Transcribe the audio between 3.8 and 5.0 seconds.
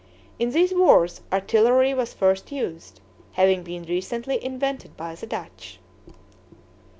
recently invented